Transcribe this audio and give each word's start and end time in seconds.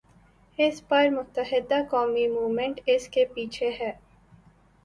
اس 0.59 0.81
بار 0.89 1.07
متحدہ 1.09 1.79
قومی 1.89 2.27
موومنٹ 2.27 2.79
اس 2.85 3.07
کے 3.07 3.25
پیچھے 3.33 3.69
ہے۔ 3.79 3.91